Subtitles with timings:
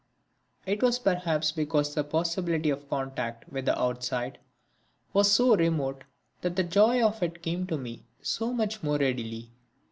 [0.65, 4.39] It was perhaps because the possibility of contact with the outside
[5.13, 6.05] was so remote
[6.41, 9.51] that the joy of it came to me so much more readily.